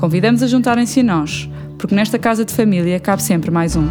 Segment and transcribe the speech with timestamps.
[0.00, 3.86] Convidamos a juntarem-se a nós, porque nesta casa de família cabe sempre mais um.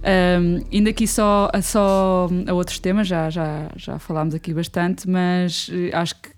[0.00, 5.68] Um, indo aqui só, só a outros temas, já, já, já falámos aqui bastante, mas
[5.72, 6.28] eh, acho que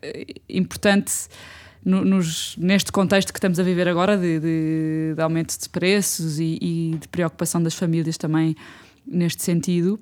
[0.00, 1.12] é importante
[1.84, 6.38] no, nos, neste contexto que estamos a viver agora de, de, de aumento de preços
[6.38, 8.54] e, e, de preocupação das famílias também
[9.04, 9.98] neste sentido.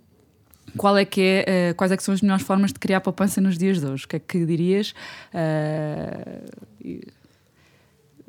[0.77, 3.41] Qual é que é, uh, quais é que são as melhores formas de criar poupança
[3.41, 4.05] nos dias de hoje?
[4.05, 4.95] O que é que dirias?
[5.33, 7.01] Uh,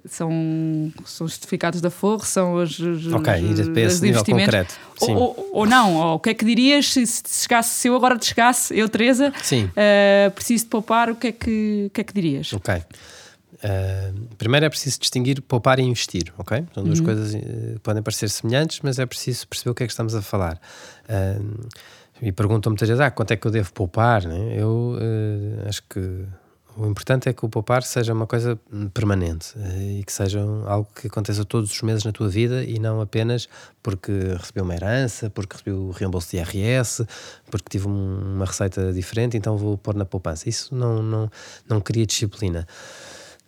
[0.08, 4.76] são, são justificados da Forro, são os, os, Ok, os, para esse nível concreto.
[5.02, 7.96] Ou, ou, ou, não, ou o que é que dirias se, se, chegasse, se eu
[7.96, 12.02] agora te chegasse, eu, Teresa, uh, preciso de poupar, o que é que, o que,
[12.02, 12.54] é que dirias?
[12.54, 12.76] Ok.
[12.76, 16.64] Uh, primeiro é preciso distinguir poupar e investir, ok?
[16.74, 17.06] São duas uhum.
[17.06, 20.22] coisas uh, podem parecer semelhantes, mas é preciso perceber o que é que estamos a
[20.22, 20.60] falar.
[21.10, 21.68] Uh,
[22.22, 24.26] e perguntam muitas vezes, ah, quanto é que eu devo poupar?
[24.26, 24.56] Né?
[24.58, 24.96] Eu
[25.68, 26.26] acho que
[26.78, 28.60] o importante é que o poupar seja uma coisa
[28.94, 33.02] permanente e que seja algo que aconteça todos os meses na tua vida e não
[33.02, 33.50] apenas
[33.82, 37.04] porque recebeu uma herança, porque recebeu o reembolso de IRS,
[37.50, 40.48] porque tive uma receita diferente, então vou pôr na poupança.
[40.48, 41.32] Isso não, não,
[41.68, 42.68] não cria disciplina.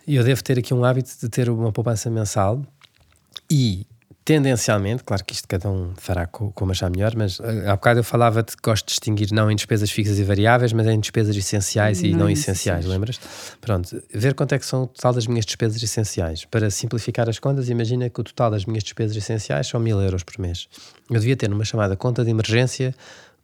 [0.07, 2.63] E eu devo ter aqui um hábito de ter uma poupança mensal
[3.47, 3.85] e
[4.29, 8.03] tendencialmente, claro que isto cada um fará como achar melhor, mas eh, há bocado eu
[8.03, 11.35] falava de que gosto de distinguir não em despesas fixas e variáveis, mas em despesas
[11.35, 13.19] essenciais não e não essenciais, lembras?
[13.59, 16.45] Pronto, ver quanto é que são o total das minhas despesas essenciais.
[16.45, 20.21] Para simplificar as contas, imagina que o total das minhas despesas essenciais são mil euros
[20.21, 20.67] por mês.
[21.09, 22.93] Eu devia ter numa chamada conta de emergência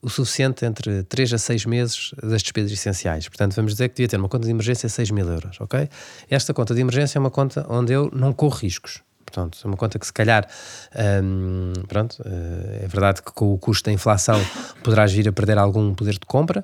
[0.03, 3.27] o suficiente entre 3 a 6 meses das despesas essenciais.
[3.27, 5.89] Portanto, vamos dizer que devia ter uma conta de emergência de 6 mil euros, ok?
[6.29, 9.01] Esta conta de emergência é uma conta onde eu não corro riscos.
[9.25, 10.47] Portanto, é uma conta que se calhar,
[11.23, 14.39] hum, pronto, eh, é verdade que com o custo da inflação
[14.83, 16.63] poderás vir a perder algum poder de compra,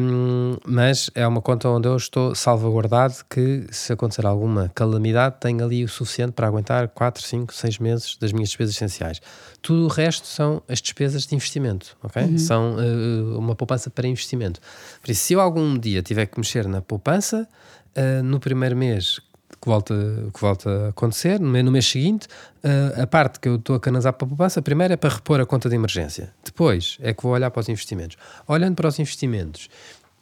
[0.00, 5.64] hum, mas é uma conta onde eu estou salvaguardado que se acontecer alguma calamidade tenho
[5.64, 9.20] ali o suficiente para aguentar 4, 5, 6 meses das minhas despesas essenciais.
[9.62, 12.22] Tudo o resto são as despesas de investimento, ok?
[12.22, 12.38] Uhum.
[12.38, 14.60] São uh, uma poupança para investimento.
[15.00, 17.48] Por isso, se eu algum dia tiver que mexer na poupança,
[17.96, 19.20] uh, no primeiro mês
[19.64, 19.94] que volta,
[20.34, 22.28] que volta a acontecer no mês, seguinte.
[22.62, 25.40] Uh, a parte que eu estou a canalizar para a poupança, primeiro é para repor
[25.40, 26.34] a conta de emergência.
[26.44, 28.18] Depois é que vou olhar para os investimentos.
[28.46, 29.70] Olhando para os investimentos,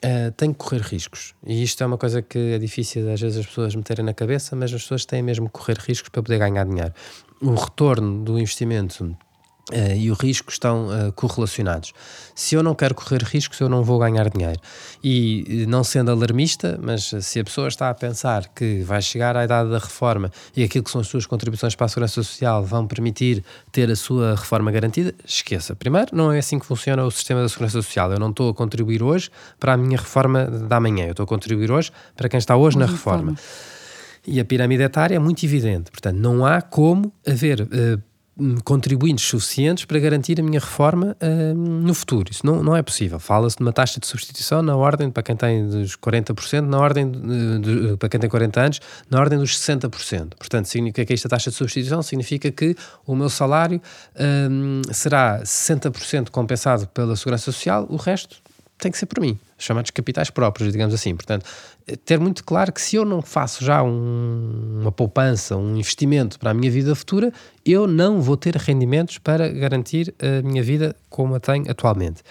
[0.04, 1.34] uh, tenho que correr riscos.
[1.44, 4.54] E isto é uma coisa que é difícil às vezes as pessoas meterem na cabeça,
[4.54, 6.92] mas as pessoas têm mesmo que correr riscos para poder ganhar dinheiro.
[7.40, 9.16] O retorno do investimento
[9.70, 11.92] Uh, e o risco estão uh, correlacionados.
[12.34, 14.58] Se eu não quero correr riscos, eu não vou ganhar dinheiro.
[15.04, 19.44] E não sendo alarmista, mas se a pessoa está a pensar que vai chegar à
[19.44, 22.88] idade da reforma e aquilo que são as suas contribuições para a segurança social vão
[22.88, 25.76] permitir ter a sua reforma garantida, esqueça.
[25.76, 28.12] Primeiro, não é assim que funciona o sistema da segurança social.
[28.12, 29.30] Eu não estou a contribuir hoje
[29.60, 31.04] para a minha reforma da manhã.
[31.04, 33.36] Eu estou a contribuir hoje para quem está hoje na reforma.
[34.26, 35.90] E a pirâmide etária é muito evidente.
[35.90, 38.02] Portanto, não há como haver uh,
[38.64, 42.30] contribuintes suficientes para garantir a minha reforma uh, no futuro.
[42.30, 43.20] Isso não, não é possível.
[43.20, 47.10] Fala-se de uma taxa de substituição na ordem, para quem tem dos 40%, na ordem,
[47.10, 50.34] de, de, para quem tem 40 anos, na ordem dos 60%.
[50.38, 52.74] Portanto, significa que esta taxa de substituição significa que
[53.06, 53.80] o meu salário
[54.14, 58.42] uh, será 60% compensado pela Segurança Social, o resto
[58.82, 61.14] tem que ser por mim, chamados capitais próprios, digamos assim.
[61.14, 61.46] Portanto,
[62.04, 66.50] ter muito claro que se eu não faço já um, uma poupança, um investimento para
[66.50, 67.32] a minha vida futura,
[67.64, 72.22] eu não vou ter rendimentos para garantir a minha vida como a tenho atualmente.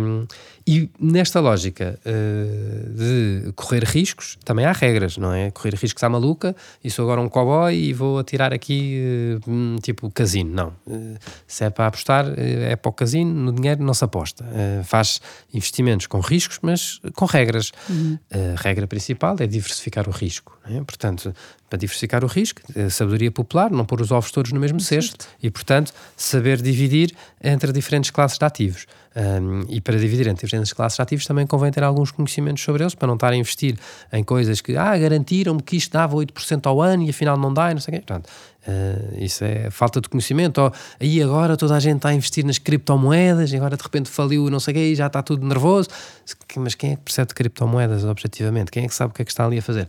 [0.00, 0.26] Um,
[0.66, 5.50] e nesta lógica uh, de correr riscos, também há regras, não é?
[5.50, 10.10] Correr riscos à maluca e sou agora um cowboy e vou atirar aqui uh, tipo
[10.10, 10.54] casino.
[10.54, 10.68] Não.
[10.86, 14.44] Uh, se é para apostar, é para o casino, no dinheiro não se aposta.
[14.84, 15.20] faz
[15.52, 17.72] investimentos com riscos, mas com regras.
[17.88, 18.18] Uhum.
[18.30, 20.58] regras regra principal é diversificar o risco.
[20.66, 20.82] É?
[20.82, 21.34] Portanto,
[21.68, 25.26] para diversificar o risco, a sabedoria popular, não pôr os ovos todos no mesmo cesto
[25.42, 27.12] e, portanto, saber dividir
[27.42, 28.86] entre diferentes classes de ativos.
[29.16, 32.82] Um, e para dividir entre diferentes classes de ativos também convém ter alguns conhecimentos sobre
[32.82, 33.78] eles para não estar a investir
[34.12, 37.70] em coisas que ah, garantiram-me que isto dava 8% ao ano e afinal não dá
[37.70, 38.04] e não sei o quê.
[38.04, 38.28] Portanto,
[38.66, 40.60] uh, isso é falta de conhecimento.
[40.60, 44.10] Ou aí agora toda a gente está a investir nas criptomoedas e agora de repente
[44.10, 45.88] faliu não sei o quê e já está tudo nervoso.
[46.56, 48.72] Mas quem é que percebe de criptomoedas objetivamente?
[48.72, 49.86] Quem é que sabe o que é que está ali a fazer?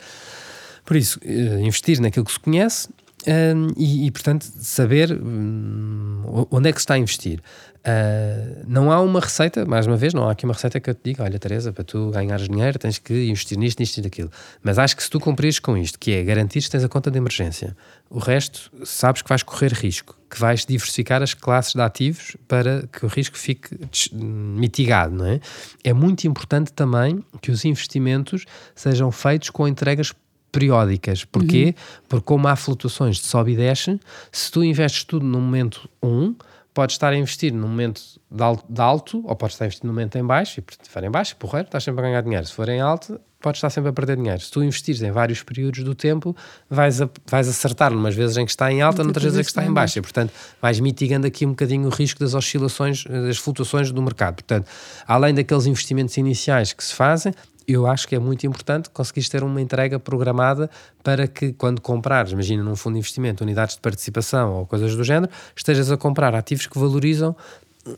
[0.86, 2.90] Por isso, uh, investir naquilo que se conhece
[3.28, 7.40] um, e, e, portanto, saber um, onde é que se está a investir.
[7.86, 10.96] Uh, não há uma receita, mais uma vez, não há aqui uma receita que eu
[10.96, 14.32] te diga, olha Teresa, para tu ganhares dinheiro tens que investir nisto, nisto e naquilo.
[14.64, 17.12] Mas acho que se tu cumprires com isto, que é garantir que tens a conta
[17.12, 17.78] de emergência,
[18.10, 22.88] o resto sabes que vais correr risco, que vais diversificar as classes de ativos para
[22.92, 23.78] que o risco fique
[24.12, 25.40] mitigado, não é?
[25.84, 30.12] É muito importante também que os investimentos sejam feitos com entregas
[30.56, 31.26] periódicas.
[31.26, 31.66] Porquê?
[31.66, 32.04] Uhum.
[32.08, 34.00] Porque como há flutuações de sobe e desce,
[34.32, 36.36] se tu investes tudo no momento 1, um,
[36.74, 39.86] podes estar a investir num momento de alto, de alto, ou podes estar a investir
[39.86, 42.46] num momento em baixo, e se for em baixo, porreiro, estás sempre a ganhar dinheiro.
[42.46, 44.42] Se for em alto, podes estar sempre a perder dinheiro.
[44.42, 46.36] Se tu investires em vários períodos do tempo,
[46.70, 49.50] vais, a, vais acertar umas vezes em que está em alta, noutras vezes em que
[49.50, 50.00] está em baixa.
[50.00, 54.36] E, portanto, vais mitigando aqui um bocadinho o risco das oscilações, das flutuações do mercado.
[54.36, 54.68] Portanto,
[55.08, 57.34] além daqueles investimentos iniciais que se fazem,
[57.68, 60.70] eu acho que é muito importante conseguires ter uma entrega programada
[61.04, 65.04] para que quando comprares, imagina num fundo de investimento, unidades de participação ou coisas do
[65.04, 67.36] género, estejas a comprar ativos que valorizam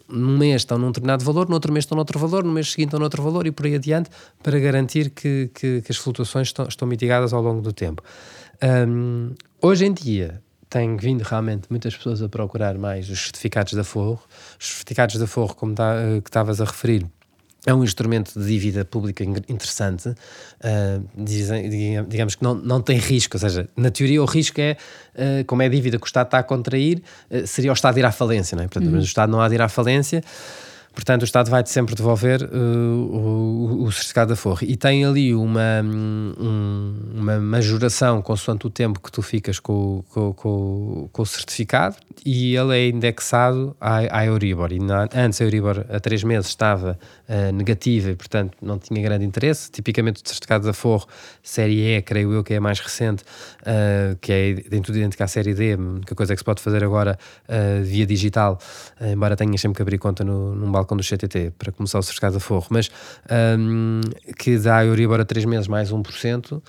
[0.07, 2.87] num mês estão num determinado valor, no outro mês estão noutro valor, no mês seguinte
[2.87, 4.09] estão noutro valor e por aí adiante,
[4.43, 8.03] para garantir que, que, que as flutuações estão, estão, mitigadas ao longo do tempo.
[8.61, 13.83] Um, hoje em dia, tem vindo realmente muitas pessoas a procurar mais os certificados da
[13.83, 14.19] Forro.
[14.59, 17.05] Os certificados da Forro, como tá, que estavas a referir,
[17.67, 20.15] é um instrumento de dívida pública interessante, uh,
[21.17, 21.69] dizem,
[22.07, 24.77] digamos que não, não tem risco, ou seja, na teoria o risco é,
[25.13, 28.05] uh, como é dívida que o Estado está a contrair, uh, seria o Estado ir
[28.05, 28.67] à falência, não é?
[28.67, 28.95] Portanto, uhum.
[28.95, 30.23] mas o Estado não há de ir à falência,
[30.97, 34.61] Portanto, o Estado vai-te sempre devolver uh, o, o, certificado da Forra.
[34.63, 40.33] E tem ali uma, um, uma majoração consoante o tempo que tu ficas com, com,
[40.33, 44.73] com, com o certificado e ele é indexado à, à Euribor.
[44.73, 46.97] E na, antes a Euribor a três meses estava
[47.29, 49.69] uh, negativa e, portanto, não tinha grande interesse.
[49.69, 51.05] Tipicamente o certificado da Forro,
[51.43, 53.21] série E, creio eu que é a mais recente,
[53.61, 55.77] uh, que é tem tudo idêntico à série D,
[56.09, 57.19] a coisa é que se pode fazer agora
[57.83, 58.57] via digital,
[58.99, 62.01] embora tenhas sempre que abrir conta no, num balcão balcão do CTT para começar o
[62.01, 62.89] certificado de forro, mas
[63.59, 63.99] um,
[64.37, 66.61] que dá a Euribor a 3 meses mais 1%, uh,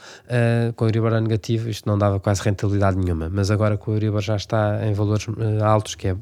[0.74, 3.94] com a Euribor a negativo isto não dava quase rentabilidade nenhuma, mas agora com a
[3.94, 6.16] Euribor já está em valores uh, altos, que é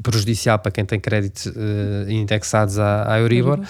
[0.00, 3.64] prejudicial para quem tem créditos uh, indexados à, à Euribor, uh,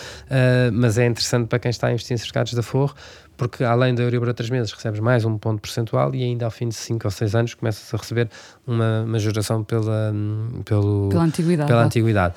[0.72, 2.94] mas é interessante para quem está a investir em certificados da Forro,
[3.38, 6.50] porque além da Euribor a 3 meses recebes mais um ponto percentual e ainda ao
[6.50, 8.28] fim de 5 ou 6 anos começas a receber
[8.66, 11.68] uma majoração pela, hum, pelo, pela antiguidade.
[11.68, 12.34] Pela antiguidade.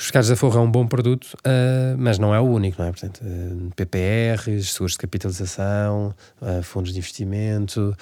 [0.00, 2.88] Os fiscais da Forra é um bom produto, uh, mas não é o único, não
[2.88, 2.90] é?
[2.90, 7.94] Portanto, uh, ah, PPRs, seguros de capitalização, uh, fundos de investimento.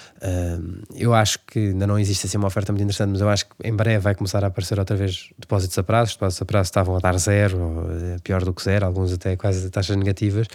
[0.95, 3.53] eu acho que ainda não existe assim uma oferta muito interessante, mas eu acho que
[3.65, 6.11] em breve vai começar a aparecer outra vez depósitos a prazo.
[6.11, 9.37] Os depósitos a prazo estavam a dar zero, ou, pior do que zero, alguns até
[9.37, 10.47] quase taxas negativas,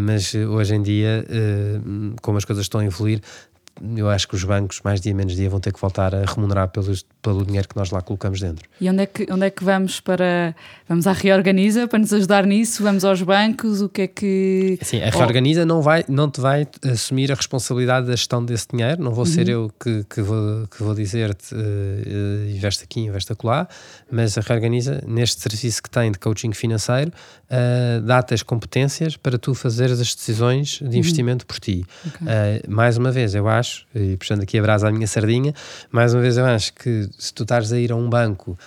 [0.00, 1.24] mas hoje em dia,
[2.20, 3.20] como as coisas estão a evoluir,
[3.96, 6.68] eu acho que os bancos, mais dia menos dia, vão ter que voltar a remunerar
[6.68, 8.68] pelos, pelo dinheiro que nós lá colocamos dentro.
[8.80, 10.54] E onde é que, onde é que vamos para.
[10.88, 12.82] Vamos à Reorganiza para nos ajudar nisso?
[12.82, 13.82] Vamos aos bancos?
[13.82, 14.78] O que é que.
[14.82, 15.66] Sim, a Reorganiza oh.
[15.66, 19.30] não, vai, não te vai assumir a responsabilidade da gestão desse dinheiro, não vou uhum.
[19.30, 23.66] ser eu que, que, vou, que vou dizer-te uh, investe aqui, investe acolá,
[24.10, 29.38] mas a Reorganiza, neste serviço que tem de coaching financeiro, uh, dá-te as competências para
[29.38, 30.94] tu fazeres as decisões de uhum.
[30.94, 31.48] investimento uhum.
[31.48, 31.84] por ti.
[32.06, 32.26] Okay.
[32.26, 35.54] Uh, mais uma vez, eu acho acho, e puxando aqui a brasa à minha sardinha,
[35.90, 38.58] mais uma vez eu acho que se tu estás a ir a um banco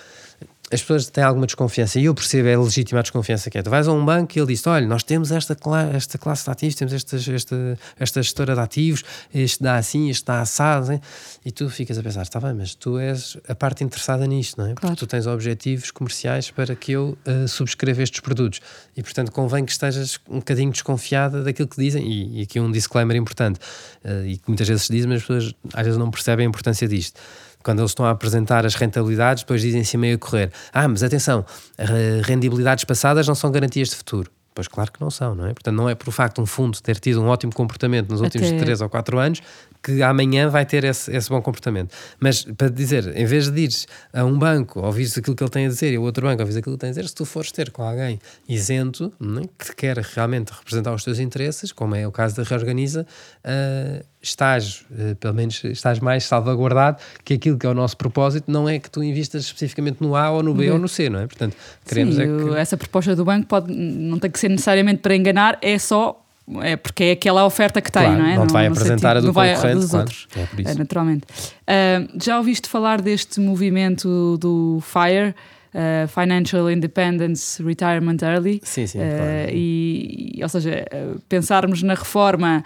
[0.70, 3.62] as pessoas têm alguma desconfiança e eu percebo, é legítima a desconfiança que é.
[3.62, 6.44] Tu vais a um banco e ele diz: Olha, nós temos esta, cla esta classe
[6.44, 10.92] de ativos, temos esta, esta, esta gestora de ativos, este dá assim, este dá assado,
[10.92, 11.00] hein?
[11.44, 14.68] e tu ficas a pensar: Está bem, mas tu és a parte interessada nisto, não
[14.68, 14.74] é?
[14.74, 18.60] Porque tu tens objetivos comerciais para que eu uh, subscreva estes produtos
[18.96, 22.04] e, portanto, convém que estejas um bocadinho desconfiada daquilo que dizem.
[22.08, 23.60] E, e aqui um disclaimer importante
[24.04, 26.48] uh, e que muitas vezes se diz, mas as pessoas às vezes não percebem a
[26.48, 27.20] importância disto
[27.66, 31.44] quando eles estão a apresentar as rentabilidades, depois dizem-se meio a correr: Ah, mas atenção,
[32.22, 34.30] rendibilidades passadas não são garantias de futuro.
[34.54, 35.52] Pois claro que não são, não é?
[35.52, 38.58] Portanto, não é por facto um fundo ter tido um ótimo comportamento nos últimos Até...
[38.58, 39.42] 3 ou 4 anos
[39.82, 41.94] que amanhã vai ter esse, esse, bom comportamento.
[42.18, 45.66] Mas para dizer, em vez de ires a um banco, ouvires aquilo que ele tem
[45.66, 47.24] a dizer e o outro banco ouvires aquilo que ele tem a dizer, se tu
[47.24, 48.18] fores ter com alguém
[48.48, 49.48] isento, é?
[49.58, 53.06] que quer realmente representar os teus interesses, como é o caso da Reorganiza,
[53.44, 58.50] uh, estás, uh, pelo menos estás mais salvaguardado que aquilo que é o nosso propósito
[58.50, 61.20] não é que tu investas especificamente no A ou no B ou no C, não
[61.20, 61.26] é?
[61.26, 61.56] Portanto,
[61.86, 62.58] queremos Sim, é que...
[62.58, 66.25] essa proposta do banco pode, não tem que ser necessariamente para enganar, é só
[66.62, 68.36] é porque é aquela oferta que tem, claro, não é?
[68.36, 70.04] Não te vai apresentar sentido, a do vai, concorrente, dos claro.
[70.04, 70.70] outros, é por isso.
[70.70, 71.24] É, naturalmente.
[71.26, 75.34] Uh, já ouviste falar deste movimento do FIRE?
[75.74, 78.62] Uh, Financial Independence Retirement Early.
[78.64, 78.98] Sim, sim.
[78.98, 79.50] Uh, claro.
[79.52, 82.64] e, ou seja, uh, pensarmos na reforma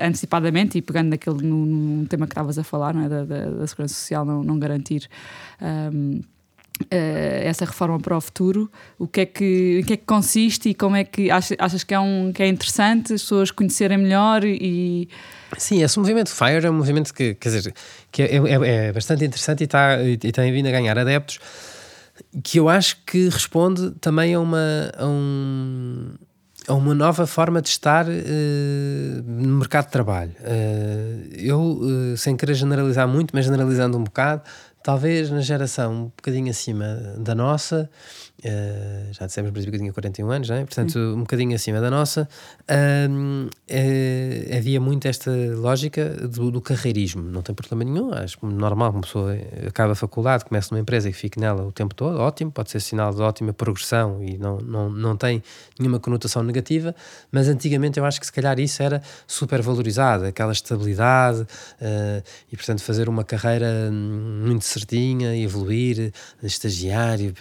[0.00, 3.08] antecipadamente e pegando naquele no, no tema que estavas a falar, não é?
[3.08, 5.10] da, da, da Segurança Social não, não garantir.
[5.60, 6.39] Um, Uh,
[6.88, 10.74] essa reforma para o futuro, o que é que, em que é que consiste e
[10.74, 14.44] como é que achas, achas que, é um, que é interessante as pessoas conhecerem melhor
[14.44, 15.08] e...
[15.58, 17.74] Sim, esse movimento FIRE é um movimento que, quer dizer,
[18.10, 21.38] que é, é, é bastante interessante e, está, e tem vindo a ganhar adeptos
[22.42, 26.14] que eu acho que responde também a uma, a um,
[26.68, 30.32] a uma nova forma de estar uh, no mercado de trabalho.
[30.40, 34.42] Uh, eu, uh, sem querer generalizar muito, mas generalizando um bocado,
[34.82, 37.90] talvez na geração um bocadinho acima da nossa,
[38.44, 40.64] uh, já dissemos no que eu tinha 41 anos, não é?
[40.64, 41.12] portanto, Sim.
[41.12, 42.28] um bocadinho acima da nossa,
[42.68, 47.22] uh, uh, havia muito esta lógica do, do, carreirismo.
[47.22, 51.12] Não tem problema nenhum, acho normal, uma pessoa acaba a faculdade, começa numa empresa e
[51.12, 54.90] fique nela o tempo todo, ótimo, pode ser sinal de ótima progressão e não, não,
[54.90, 55.42] não tem
[55.78, 56.94] nenhuma conotação negativa,
[57.30, 61.46] mas antigamente eu acho que se calhar isso era super valorizado, aquela estabilidade
[62.50, 67.32] e, portanto, fazer uma carreira muito certinha, evoluir, estagiário,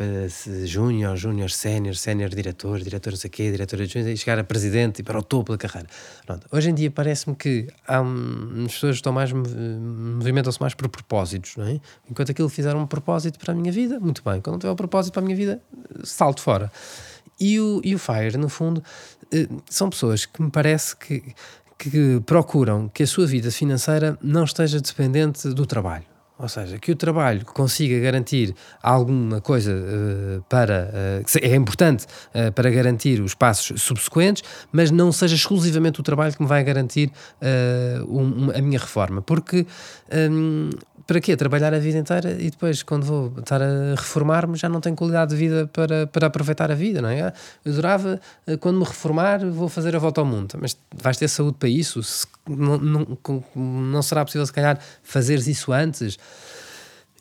[0.89, 5.03] júnior, júnior, sénior, sénior, diretor, diretor não sei quê, diretor e chegar a presidente e
[5.03, 5.88] para o topo da carreira.
[6.25, 6.48] Pronto.
[6.51, 8.00] Hoje em dia parece-me que há
[8.65, 11.79] as pessoas estão mais, movimentam-se mais por propósitos, não é?
[12.10, 14.41] Enquanto aquilo fizeram um propósito para a minha vida, muito bem.
[14.41, 15.62] Quando não tiver um propósito para a minha vida,
[16.03, 16.72] salto fora.
[17.39, 18.84] E o, e o FIRE, no fundo,
[19.69, 21.24] são pessoas que me parece que,
[21.77, 26.05] que procuram que a sua vida financeira não esteja dependente do trabalho.
[26.39, 30.89] Ou seja, que o trabalho consiga garantir alguma coisa uh, para.
[31.22, 34.41] Uh, é importante uh, para garantir os passos subsequentes,
[34.72, 37.12] mas não seja exclusivamente o trabalho que me vai garantir
[38.08, 39.22] um, a minha reforma.
[39.22, 39.67] Porque.
[40.13, 40.69] Um,
[41.10, 41.36] para quê?
[41.36, 45.32] Trabalhar a vida inteira e depois, quando vou estar a reformar-me, já não tenho qualidade
[45.32, 47.34] de vida para, para aproveitar a vida, não é?
[47.66, 48.22] Eu adorava,
[48.60, 50.54] quando me reformar, vou fazer a volta ao mundo.
[50.62, 52.04] Mas vais ter saúde para isso?
[52.04, 53.18] Se, não, não,
[53.56, 56.20] não será possível, se calhar, fazeres isso antes?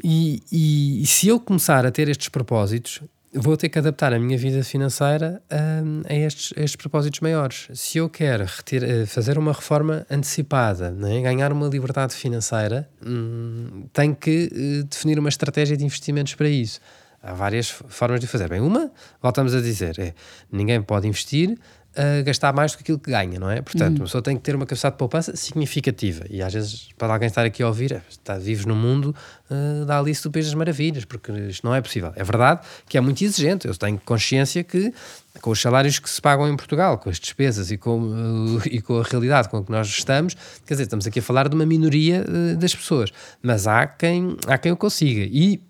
[0.04, 3.00] E, e, e, se eu começar a ter estes propósitos,
[3.40, 7.68] vou ter que adaptar a minha vida financeira um, a, estes, a, estes, propósitos maiores.
[7.74, 14.14] Se eu quero eh, fazer uma reforma antecipada, né, ganhar uma liberdade financeira, hum, tenho
[14.14, 16.80] que uh, definir uma estratégia de investimentos para isso.
[17.22, 18.48] Há várias formas de fazer.
[18.48, 20.14] Bem, uma, voltamos a dizer, é
[20.50, 21.58] ninguém pode investir
[21.98, 23.60] a gastar mais do que aquilo que ganha, não é?
[23.60, 23.96] Portanto, uhum.
[23.96, 26.24] uma pessoa tem que ter uma capacidade de poupança significativa.
[26.30, 29.14] E às vezes, para alguém estar aqui a ouvir, é, está, vives no mundo
[29.50, 32.12] uh, da Alice do País das Maravilhas, porque isto não é possível.
[32.14, 33.66] É verdade que é muito exigente.
[33.66, 34.92] Eu tenho consciência que,
[35.40, 38.80] com os salários que se pagam em Portugal, com as despesas e com, uh, e
[38.80, 41.66] com a realidade com que nós estamos, quer dizer, estamos aqui a falar de uma
[41.66, 43.10] minoria uh, das pessoas.
[43.42, 45.22] Mas há quem, há quem o consiga.
[45.22, 45.60] E,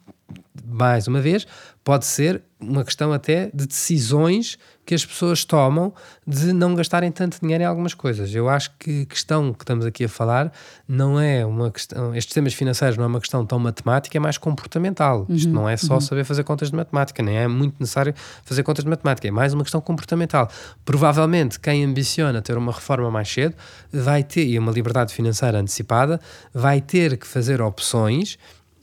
[0.64, 1.46] mais uma vez,
[1.82, 5.92] pode ser uma questão até de decisões que as pessoas tomam
[6.26, 8.34] de não gastarem tanto dinheiro em algumas coisas.
[8.34, 10.52] Eu acho que a questão que estamos aqui a falar
[10.86, 14.38] não é uma questão, estes temas financeiros não é uma questão tão matemática, é mais
[14.38, 15.26] comportamental.
[15.28, 16.00] Uhum, Isto não é só uhum.
[16.00, 19.54] saber fazer contas de matemática, nem é muito necessário fazer contas de matemática, é mais
[19.54, 20.50] uma questão comportamental.
[20.84, 23.54] Provavelmente quem ambiciona ter uma reforma mais cedo
[23.92, 26.20] vai ter, e uma liberdade financeira antecipada,
[26.52, 28.38] vai ter que fazer opções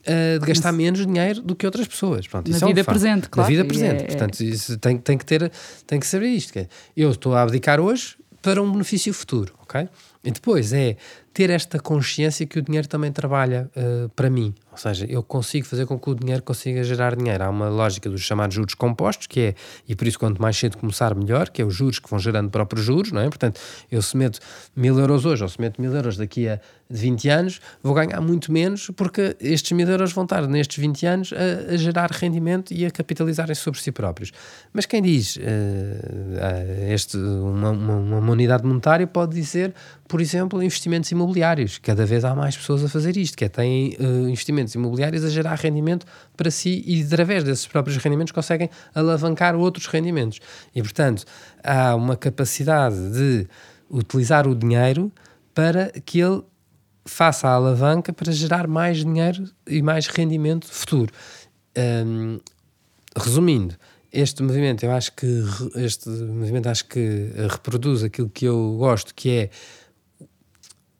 [0.08, 2.28] uh, de gastar menos dinheiro do que outras pessoas.
[2.28, 3.50] Pronto, na isso vida é um presente, claro.
[3.50, 4.04] Na vida presente.
[4.04, 4.38] É, Portanto,
[4.80, 5.52] tem, tem, que ter,
[5.86, 6.54] tem que saber isto.
[6.54, 9.90] Que é, eu estou a abdicar hoje para um benefício futuro, ok?
[10.24, 10.98] E depois é
[11.34, 14.54] ter esta consciência que o dinheiro também trabalha uh, para mim.
[14.76, 17.44] Ou seja, eu consigo fazer com que o dinheiro consiga gerar dinheiro.
[17.44, 19.56] Há uma lógica dos chamados juros compostos, que é,
[19.88, 22.50] e por isso quanto mais cedo começar, melhor, que é os juros que vão gerando
[22.50, 23.26] próprios juros, não é?
[23.26, 23.60] Portanto,
[23.92, 24.40] eu se meto
[24.76, 28.52] mil euros hoje ou se meto mil euros daqui a 20 anos, vou ganhar muito
[28.52, 32.86] menos porque estes mil euros vão estar nestes 20 anos a, a gerar rendimento e
[32.86, 34.32] a capitalizarem sobre si próprios.
[34.72, 35.40] Mas quem diz uh,
[36.92, 39.74] este, uma, uma, uma unidade monetária pode dizer,
[40.08, 41.80] por exemplo, investimentos imobiliários.
[41.80, 45.30] Cada vez há mais pessoas a fazer isto, que é têm uh, investimentos imobiliários a
[45.30, 46.06] gerar rendimento
[46.36, 50.40] para si e através desses próprios rendimentos conseguem alavancar outros rendimentos.
[50.74, 51.26] E, portanto,
[51.64, 53.48] há uma capacidade de
[53.90, 55.12] utilizar o dinheiro
[55.54, 56.42] para que ele
[57.06, 61.14] faça a alavanca para gerar mais dinheiro e mais rendimento futuro.
[61.78, 62.40] Um,
[63.16, 63.76] resumindo,
[64.12, 65.28] este movimento, eu acho que
[65.76, 69.50] este movimento acho que reproduz aquilo que eu gosto, que é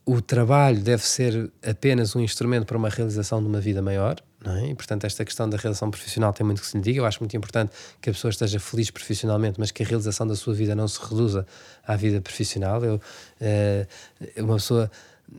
[0.06, 4.68] o trabalho deve ser apenas um instrumento para uma realização de uma vida maior, é?
[4.68, 7.00] E, portanto, esta questão da realização profissional tem muito que se lhe diga.
[7.00, 10.36] Eu acho muito importante que a pessoa esteja feliz profissionalmente, mas que a realização da
[10.36, 11.48] sua vida não se reduza
[11.86, 12.84] à vida profissional.
[12.84, 14.92] Eu, uh, uma pessoa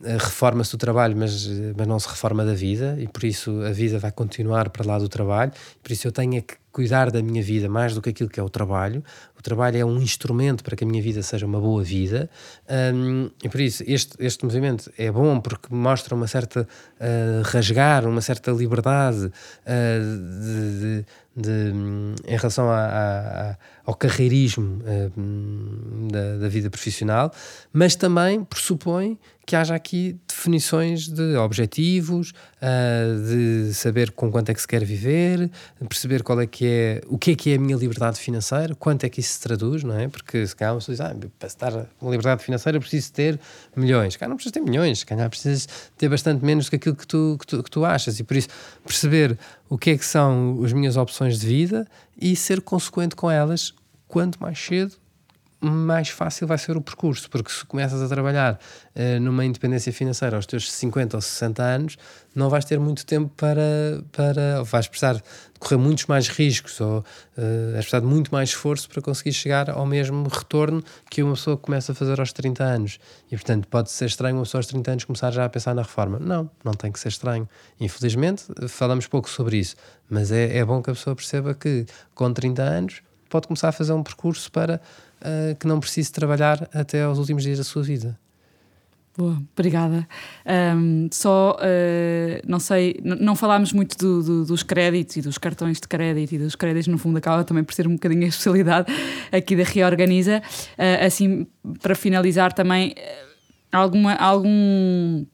[0.02, 3.98] reforma-se do trabalho, mas, mas não se reforma da vida, e por isso a vida
[3.98, 5.52] vai continuar para lá do trabalho.
[5.82, 8.38] Por isso eu tenho é que cuidar da minha vida mais do que aquilo que
[8.38, 9.02] é o trabalho.
[9.38, 12.28] O trabalho é um instrumento para que a minha vida seja uma boa vida.
[12.94, 16.68] Um, e por isso, este, este movimento é bom porque mostra uma certa
[17.00, 19.32] uh, rasgar, uma certa liberdade uh,
[20.42, 21.72] de, de, de,
[22.26, 27.32] em relação a, a, a, ao carreirismo uh, da, da vida profissional,
[27.72, 29.16] mas também pressupõe
[29.46, 34.84] que haja aqui definições de objetivos, uh, de saber com quanto é que se quer
[34.84, 35.48] viver,
[35.88, 39.04] perceber qual é que é, o que é que é a minha liberdade financeira, quanto
[39.04, 40.08] é que isso se traduz, não é?
[40.08, 43.38] Porque se calhar uma pessoa diz, ah, para estar uma liberdade financeira preciso ter
[43.76, 44.16] milhões.
[44.16, 47.06] Cá não precisas ter milhões, se calhar precisas ter bastante menos do que aquilo que
[47.06, 48.18] tu, que tu, que tu achas.
[48.18, 48.48] E por isso,
[48.84, 49.38] perceber
[49.68, 51.86] o que é que são as minhas opções de vida
[52.20, 53.74] e ser consequente com elas
[54.08, 54.96] quanto mais cedo
[55.60, 58.54] mais fácil vai ser o percurso, porque se começas a trabalhar
[58.94, 61.96] uh, numa independência financeira aos teus 50 ou 60 anos,
[62.34, 64.02] não vais ter muito tempo para.
[64.12, 65.22] para vais precisar de
[65.58, 67.04] correr muitos mais riscos ou uh,
[67.72, 71.56] vais precisar de muito mais esforço para conseguir chegar ao mesmo retorno que uma pessoa
[71.56, 72.98] começa a fazer aos 30 anos.
[73.30, 75.82] E portanto, pode ser estranho uma pessoa aos 30 anos começar já a pensar na
[75.82, 76.18] reforma.
[76.18, 77.48] Não, não tem que ser estranho.
[77.80, 79.76] Infelizmente, falamos pouco sobre isso,
[80.08, 83.72] mas é, é bom que a pessoa perceba que com 30 anos pode começar a
[83.72, 84.80] fazer um percurso para
[85.20, 88.18] uh, que não precise trabalhar até aos últimos dias da sua vida.
[89.16, 90.06] Boa, obrigada.
[90.76, 95.80] Um, só, uh, não sei, não falámos muito do, do, dos créditos e dos cartões
[95.80, 98.92] de crédito e dos créditos, no fundo, acaba também por ser um bocadinho a especialidade
[99.32, 100.42] aqui da Reorganiza.
[100.78, 101.46] Uh, assim,
[101.80, 102.94] para finalizar também,
[103.72, 105.24] alguma, algum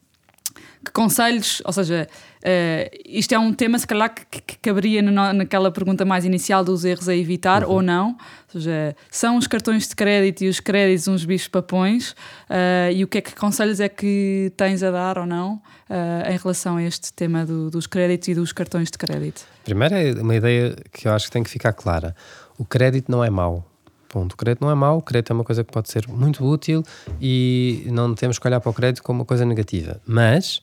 [0.84, 2.08] que conselhos, ou seja,
[2.42, 6.64] uh, isto é um tema, se calhar, que, que caberia no, naquela pergunta mais inicial
[6.64, 7.70] dos erros a evitar uhum.
[7.70, 8.08] ou não.
[8.54, 12.10] Ou seja, são os cartões de crédito e os créditos uns bichos papões
[12.50, 16.30] uh, e o que é que conselhos é que tens a dar ou não uh,
[16.30, 19.42] em relação a este tema do, dos créditos e dos cartões de crédito?
[19.64, 22.14] Primeiro é uma ideia que eu acho que tem que ficar clara.
[22.58, 23.66] O crédito não é mau.
[24.08, 24.34] Ponto.
[24.34, 26.82] O crédito não é mau, o crédito é uma coisa que pode ser muito útil
[27.18, 30.02] e não temos que olhar para o crédito como uma coisa negativa.
[30.06, 30.60] Mas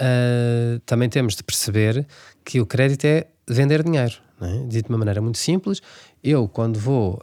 [0.00, 2.06] uh, também temos de perceber
[2.44, 4.14] que o crédito é vender dinheiro.
[4.40, 4.66] É?
[4.66, 5.82] Dito de uma maneira muito simples,
[6.22, 7.20] eu quando vou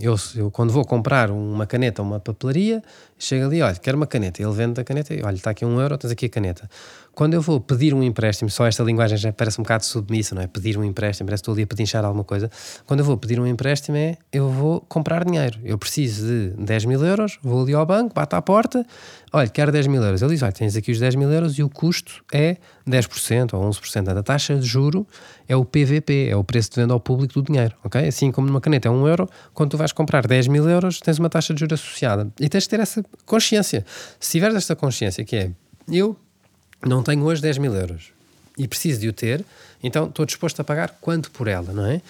[0.00, 2.82] eu, eu, quando vou comprar uma caneta a uma papelaria,
[3.18, 5.96] chego ali, olha, quero uma caneta, ele vende a caneta, olha, está aqui um euro,
[5.96, 6.68] tens aqui a caneta.
[7.14, 10.42] Quando eu vou pedir um empréstimo, só esta linguagem já parece um bocado submissa, não
[10.42, 10.46] é?
[10.46, 12.50] Pedir um empréstimo, parece que estou ali a pedinchar alguma coisa.
[12.86, 15.58] Quando eu vou pedir um empréstimo é, eu vou comprar dinheiro.
[15.62, 18.84] Eu preciso de 10 mil euros, vou ali ao banco, bato à porta,
[19.30, 20.22] olha, quero 10 mil euros.
[20.22, 22.56] Ele diz, olha, tens aqui os 10 mil euros e o custo é
[22.88, 24.08] 10% ou 11%.
[24.16, 25.06] A taxa de juro
[25.46, 28.06] é o PVP, é o preço de venda ao público do dinheiro, ok?
[28.06, 31.18] Assim como numa caneta é 1 euro, quando tu vais comprar 10 mil euros, tens
[31.18, 32.30] uma taxa de juros associada.
[32.40, 33.84] E tens de ter essa consciência.
[34.18, 35.50] Se tiveres esta consciência, que é,
[35.90, 36.16] eu
[36.84, 38.12] não tenho hoje 10 mil euros
[38.56, 39.44] e preciso de o ter,
[39.82, 42.00] então estou disposto a pagar quanto por ela, não é?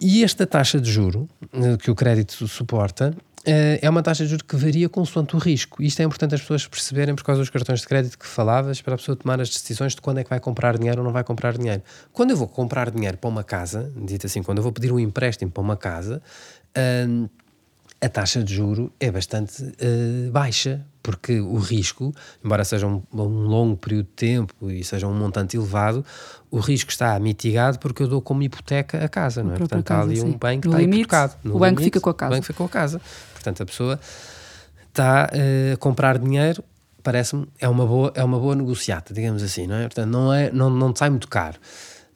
[0.00, 4.42] E esta taxa de juro eh, que o crédito suporta é uma taxa de juros
[4.42, 5.82] que varia consoante o risco.
[5.82, 8.94] Isto é importante as pessoas perceberem por causa dos cartões de crédito que falavas, para
[8.94, 11.22] a pessoa tomar as decisões de quando é que vai comprar dinheiro ou não vai
[11.22, 11.82] comprar dinheiro.
[12.12, 14.98] Quando eu vou comprar dinheiro para uma casa, dito assim, quando eu vou pedir um
[14.98, 16.22] empréstimo para uma casa,
[16.76, 17.30] uh,
[18.04, 22.14] a taxa de juro é bastante uh, baixa, porque o risco,
[22.44, 26.04] embora seja um, um, longo período de tempo e seja um montante elevado,
[26.50, 29.58] o risco está mitigado porque eu dou como hipoteca a casa, não é?
[29.58, 30.26] Portanto, casa, há ali sim.
[30.26, 31.34] um bem que no está limite, hipotecado.
[31.42, 32.32] No o banco limite, fica com a casa.
[32.32, 33.00] O banco fica com a casa.
[33.32, 34.00] Portanto, a pessoa
[34.88, 36.62] está uh, a comprar dinheiro,
[37.02, 39.82] parece-me, é uma boa, é uma boa negociata, digamos assim, não é?
[39.82, 41.58] Portanto, não, é, não, não sai muito caro.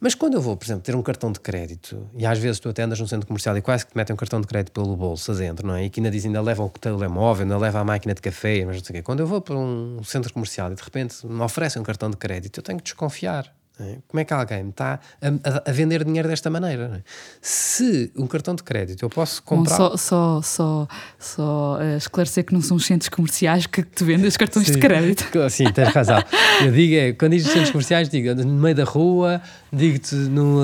[0.00, 2.68] Mas quando eu vou, por exemplo, ter um cartão de crédito, e às vezes tu
[2.68, 4.96] até andas num centro comercial e quase que te metem um cartão de crédito pelo
[4.96, 5.84] bolso adentro, não é?
[5.84, 8.76] E que ainda dizem, ainda leva o telemóvel, ainda leva a máquina de café, mas
[8.76, 9.02] não sei o quê.
[9.02, 12.16] Quando eu vou para um centro comercial e de repente me oferecem um cartão de
[12.16, 13.52] crédito, eu tenho que desconfiar.
[13.80, 13.98] É?
[14.08, 16.98] Como é que alguém está a, a, vender dinheiro desta maneira?
[16.98, 17.10] É?
[17.40, 19.76] Se um cartão de crédito eu posso comprar.
[19.76, 20.88] Bom, só só, só,
[21.18, 24.72] só uh, esclarecer que não são os centros comerciais que te vendem os cartões sim,
[24.72, 25.24] de crédito.
[25.50, 26.22] Sim, tens razão.
[26.64, 29.40] Eu digo, é, quando digo centros comerciais, digo no meio da rua,
[29.72, 30.16] digo-te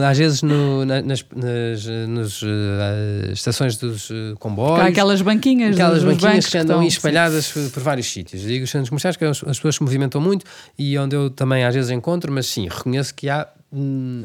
[0.09, 4.81] às vezes no, nas, nas, nas uh, estações dos uh, comboios.
[4.81, 7.68] Há aquelas banquinhas, aquelas banquinhas que andam espalhadas sim.
[7.68, 8.42] por vários sítios.
[8.42, 10.44] Digo os centros comerciais que as pessoas se movimentam muito
[10.79, 13.49] e onde eu também às vezes encontro, mas sim, reconheço que há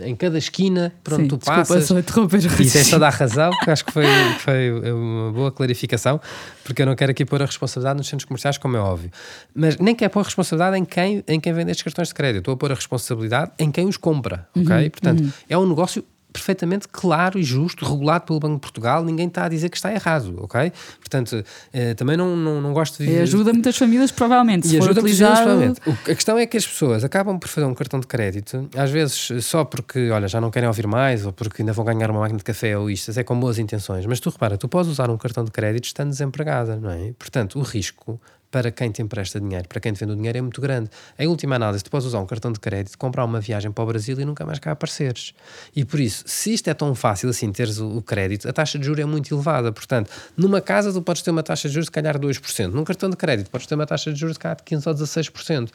[0.06, 1.86] em cada esquina por onde Sim, tu desculpa, passas.
[1.86, 4.06] só interromper E tens toda a razão, porque acho que foi,
[4.40, 6.22] foi uma boa clarificação,
[6.64, 9.10] porque eu não quero aqui pôr a responsabilidade nos centros comerciais, como é óbvio.
[9.56, 12.40] Mas nem quero pôr a responsabilidade em quem, em quem vende estes cartões de crédito,
[12.40, 14.90] estou a pôr a responsabilidade em quem os compra, ok?
[14.92, 19.46] Portanto, é um negócio perfeitamente claro e justo, regulado pelo Banco de Portugal, ninguém está
[19.46, 20.72] a dizer que está errado, ok?
[21.00, 24.68] Portanto, eh, também não, não, não gosto de E ajuda muitas famílias, provavelmente.
[24.68, 25.82] Se E ajuda utilizado, provavelmente.
[25.90, 29.44] A questão é que as pessoas acabam por fazer um cartão de crédito, às vezes
[29.44, 32.38] só porque, olha, já não querem ouvir mais, ou porque ainda vão ganhar uma máquina
[32.38, 34.06] de café ou isto, é com boas intenções.
[34.06, 37.12] Mas tu repara, tu podes usar um cartão de crédito estando desempregada, não é?
[37.18, 38.20] Portanto, o risco
[38.52, 40.90] para quem te empresta dinheiro, para quem te vende o dinheiro é muito grande.
[41.18, 43.88] Em última análise, tu podes usar um cartão de crédito, comprar uma viagem para o
[43.88, 45.34] Brasil e nunca mais cá apareceres.
[45.76, 48.86] E por isso, se isto é tão fácil assim, teres o, crédito, a taxa de
[48.86, 49.72] juros é muito elevada.
[49.72, 52.68] Portanto, numa casa tu podes ter uma taxa de juros de calhar 2%.
[52.72, 54.94] Num cartão de crédito podes ter uma taxa de juros de cá de 15% ou
[54.96, 55.70] 16%.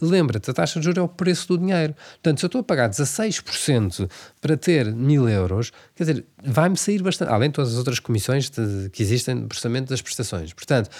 [0.00, 1.94] Lembra-te, a taxa de juros é o preço do dinheiro.
[2.22, 4.08] Portanto, se eu estou a pagar 16%
[4.40, 8.50] para ter mil euros, quer dizer, vai-me sair bastante, além de todas as outras comissões
[8.50, 10.52] de- que existem no processamento das prestações.
[10.52, 10.90] Portanto,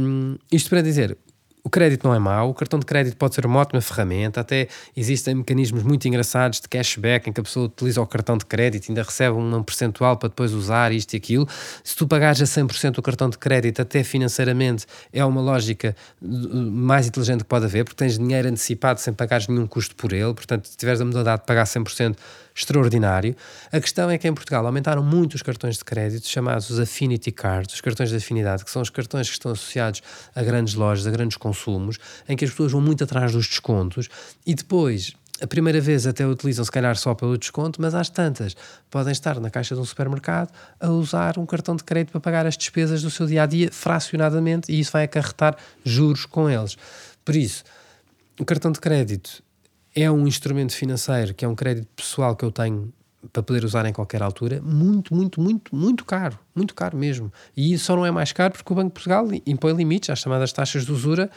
[0.00, 1.16] hum, isto para dizer,
[1.64, 4.66] o crédito não é mau, o cartão de crédito pode ser uma ótima ferramenta, até
[4.96, 8.88] existem mecanismos muito engraçados de cashback em que a pessoa utiliza o cartão de crédito
[8.88, 11.46] e ainda recebe um percentual para depois usar isto e aquilo.
[11.84, 16.26] Se tu pagares a 100% o cartão de crédito, até financeiramente, é uma lógica uh,
[16.26, 20.34] mais inteligente que pode haver, porque tens dinheiro antecipado sem pagares nenhum custo por ele,
[20.34, 22.16] portanto, se tiveres a modalidade de pagar 100%,
[22.54, 23.36] extraordinário.
[23.70, 27.32] A questão é que em Portugal aumentaram muito os cartões de crédito chamados os Affinity
[27.32, 30.02] Cards, os cartões de afinidade, que são os cartões que estão associados
[30.34, 34.08] a grandes lojas, a grandes consumos, em que as pessoas vão muito atrás dos descontos
[34.46, 35.12] e depois.
[35.40, 38.54] A primeira vez até utilizam se calhar só pelo desconto, mas às tantas
[38.88, 42.46] podem estar na caixa de um supermercado a usar um cartão de crédito para pagar
[42.46, 46.76] as despesas do seu dia a dia fracionadamente e isso vai acarretar juros com eles.
[47.24, 47.64] Por isso,
[48.38, 49.42] o cartão de crédito
[49.94, 52.92] é um instrumento financeiro que é um crédito pessoal que eu tenho
[53.32, 57.32] para poder usar em qualquer altura, muito, muito, muito, muito caro, muito caro mesmo.
[57.56, 60.52] E só não é mais caro porque o Banco de Portugal impõe limites às chamadas
[60.52, 61.30] taxas de usura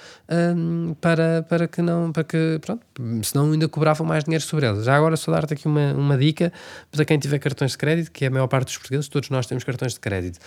[0.56, 2.82] hum, para, para que não, para que, pronto,
[3.24, 4.86] senão ainda cobravam mais dinheiro sobre eles.
[4.86, 6.52] Já agora só dar-te aqui uma, uma dica
[6.90, 9.46] para quem tiver cartões de crédito, que é a maior parte dos portugueses, todos nós
[9.46, 10.40] temos cartões de crédito.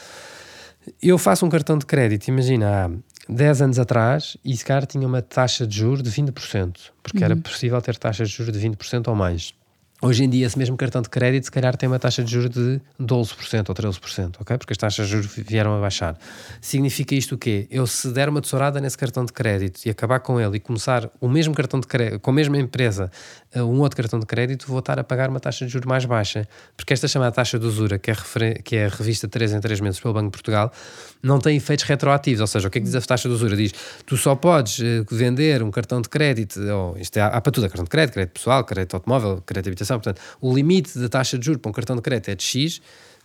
[1.00, 2.90] Eu faço um cartão de crédito, imagina,
[3.28, 7.36] 10 anos atrás, e esse cara tinha uma taxa de juros de 20%, porque era
[7.36, 9.54] possível ter taxas de juros de 20% ou mais.
[10.00, 12.50] Hoje em dia, esse mesmo cartão de crédito, se calhar tem uma taxa de juros
[12.50, 14.56] de 12% ou 13%, ok?
[14.56, 16.16] Porque as taxas de juros vieram a baixar.
[16.60, 17.66] Significa isto o quê?
[17.68, 21.10] Eu, se der uma tesourada nesse cartão de crédito e acabar com ele e começar
[21.20, 23.10] o mesmo cartão de crédito, com a mesma empresa,
[23.56, 26.04] uh, um outro cartão de crédito, vou estar a pagar uma taxa de juros mais
[26.04, 26.46] baixa.
[26.76, 28.14] Porque esta chamada taxa de usura, que é,
[28.62, 30.72] que é revista 3 em 3 meses pelo Banco de Portugal,
[31.20, 32.40] não tem efeitos retroativos.
[32.40, 33.56] Ou seja, o que é que diz a taxa de usura?
[33.56, 33.72] Diz,
[34.06, 37.64] tu só podes uh, vender um cartão de crédito, ou isto é, há para tudo,
[37.64, 41.08] há cartão de crédito, crédito pessoal, crédito automóvel, crédito de habitação, portanto, o limite da
[41.08, 42.80] taxa de juros para um cartão de crédito é de X,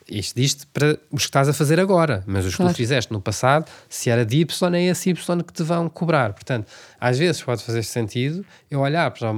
[0.07, 2.69] isto diz para os que estás a fazer agora, mas os Claro.
[2.71, 5.87] que tu fizeste no passado, se era de Y, é esse Y que te vão
[5.87, 6.33] cobrar.
[6.33, 6.67] Portanto,
[7.05, 9.35] às vezes pode fazer sentido eu olhar para o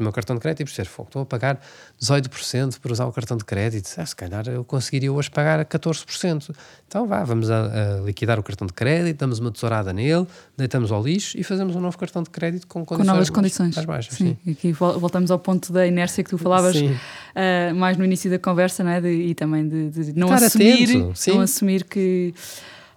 [0.00, 1.60] meu cartão de crédito e perceber, "Fogo, estou a pagar
[2.00, 5.64] 18% por usar o cartão de crédito, ah, se calhar eu conseguiria hoje pagar a
[5.64, 6.54] 14%.
[6.88, 10.90] Então vá, vamos a, a liquidar o cartão de crédito, damos uma tesourada nele, deitamos
[10.90, 13.74] ao lixo e fazemos um novo cartão de crédito com com novas condições.
[13.74, 14.14] mais baixas.
[14.14, 14.36] sim.
[14.44, 14.50] sim.
[14.52, 18.38] Aqui vol- voltamos ao ponto da inércia que tu falavas uh, mais no início da
[18.38, 19.00] conversa, não é?
[19.00, 22.32] De- e também de, de não Estar assumir, atento, não assumir que.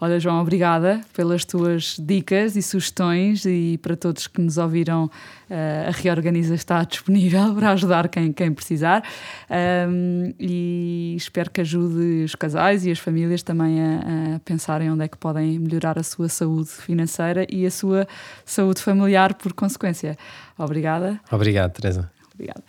[0.01, 5.89] Olha, João, obrigada pelas tuas dicas e sugestões e para todos que nos ouviram, uh,
[5.89, 9.03] a Reorganiza está disponível para ajudar quem, quem precisar
[9.49, 15.03] Um, e espero que ajude os casais e as famílias também a, a pensarem onde
[15.03, 18.07] é que podem melhorar a sua saúde financeira e a sua
[18.45, 20.17] saúde familiar por consequência.
[20.57, 21.19] Obrigada.
[21.31, 22.11] Obrigado, Teresa.
[22.33, 22.63] Obrigada.